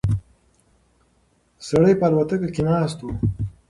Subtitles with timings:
[1.67, 3.07] سړی په الوتکه کې ناست و.